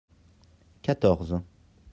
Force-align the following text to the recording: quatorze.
quatorze. 0.81 1.43